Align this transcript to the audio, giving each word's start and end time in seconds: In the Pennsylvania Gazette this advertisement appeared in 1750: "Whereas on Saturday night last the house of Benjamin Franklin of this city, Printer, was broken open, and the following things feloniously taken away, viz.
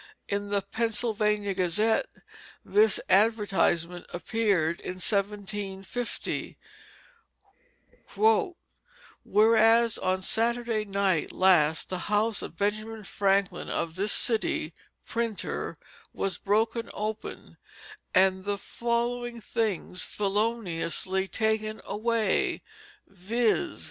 In 0.27 0.49
the 0.49 0.63
Pennsylvania 0.63 1.53
Gazette 1.53 2.07
this 2.65 2.99
advertisement 3.07 4.07
appeared 4.11 4.79
in 4.81 4.93
1750: 4.95 6.57
"Whereas 9.23 9.99
on 9.99 10.23
Saturday 10.23 10.85
night 10.85 11.31
last 11.31 11.89
the 11.89 11.99
house 12.09 12.41
of 12.41 12.57
Benjamin 12.57 13.03
Franklin 13.03 13.69
of 13.69 13.93
this 13.93 14.11
city, 14.11 14.73
Printer, 15.05 15.77
was 16.13 16.39
broken 16.39 16.89
open, 16.95 17.57
and 18.15 18.43
the 18.43 18.57
following 18.57 19.39
things 19.39 20.01
feloniously 20.01 21.27
taken 21.27 21.79
away, 21.83 22.63
viz. 23.05 23.79